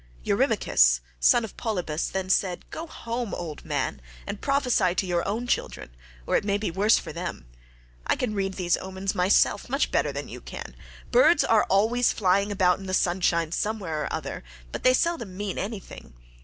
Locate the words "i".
8.07-8.15